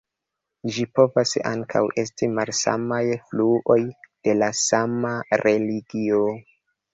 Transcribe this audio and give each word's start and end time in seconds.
Ĝi 0.75 0.85
povas 0.99 1.33
ankaŭ 1.49 1.81
esti 2.03 2.29
malsamaj 2.37 3.01
fluoj 3.27 3.77
de 4.29 4.35
la 4.39 4.49
sama 4.63 5.13
religio. 5.45 6.25